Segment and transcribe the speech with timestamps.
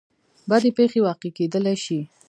[0.49, 1.99] بدې پېښې واقع کېدلی شي.